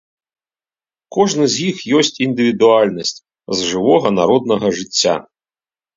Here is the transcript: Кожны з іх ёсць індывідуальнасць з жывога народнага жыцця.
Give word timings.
Кожны 1.17 1.45
з 1.55 1.67
іх 1.73 1.77
ёсць 1.99 2.17
індывідуальнасць 2.27 3.15
з 3.61 3.69
жывога 3.75 4.09
народнага 4.19 4.67
жыцця. 4.79 5.15